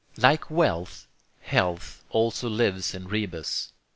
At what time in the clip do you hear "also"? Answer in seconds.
2.09-2.49